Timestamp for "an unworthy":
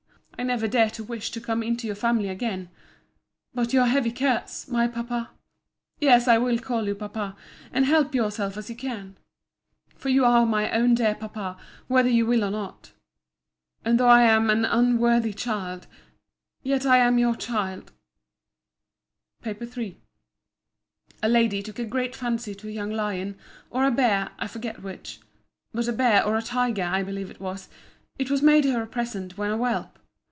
14.49-15.31